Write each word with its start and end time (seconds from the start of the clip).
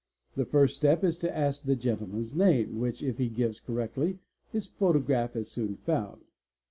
The 0.35 0.45
first 0.45 0.77
step 0.77 1.03
is 1.03 1.19
to 1.19 1.37
ask 1.37 1.63
the 1.63 1.75
gentleman's 1.75 2.33
name, 2.33 2.79
which 2.79 3.03
if 3.03 3.19
he 3.19 3.29
gives 3.29 3.59
correctly 3.59 4.17
his 4.51 4.65
photograph 4.65 5.35
is 5.35 5.51
soon 5.51 5.75
found. 5.77 6.23